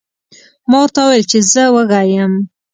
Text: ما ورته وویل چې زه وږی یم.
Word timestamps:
ما 0.69 0.77
ورته 0.83 0.99
وویل 1.03 1.25
چې 1.31 1.39
زه 1.51 1.63
وږی 1.73 2.05
یم. 2.15 2.33